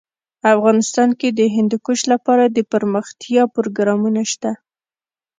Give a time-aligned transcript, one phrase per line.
[0.55, 4.51] افغانستان کې د هندوکش لپاره دپرمختیا پروګرامونه شته.